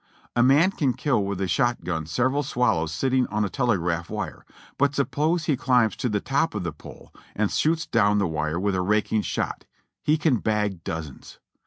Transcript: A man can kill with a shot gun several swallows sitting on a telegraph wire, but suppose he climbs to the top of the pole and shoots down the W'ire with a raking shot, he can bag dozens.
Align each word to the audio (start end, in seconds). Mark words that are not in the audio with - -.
A 0.35 0.41
man 0.41 0.71
can 0.71 0.93
kill 0.95 1.23
with 1.23 1.39
a 1.41 1.47
shot 1.47 1.83
gun 1.83 2.07
several 2.07 2.41
swallows 2.41 2.91
sitting 2.91 3.27
on 3.27 3.45
a 3.45 3.49
telegraph 3.49 4.09
wire, 4.09 4.47
but 4.79 4.95
suppose 4.95 5.45
he 5.45 5.55
climbs 5.55 5.95
to 5.97 6.09
the 6.09 6.19
top 6.19 6.55
of 6.55 6.63
the 6.63 6.71
pole 6.73 7.13
and 7.35 7.51
shoots 7.51 7.85
down 7.85 8.17
the 8.17 8.25
W'ire 8.25 8.59
with 8.59 8.73
a 8.73 8.81
raking 8.81 9.21
shot, 9.21 9.65
he 10.01 10.17
can 10.17 10.37
bag 10.37 10.83
dozens. 10.83 11.37